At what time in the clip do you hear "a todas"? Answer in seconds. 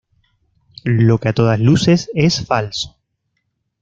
1.29-1.59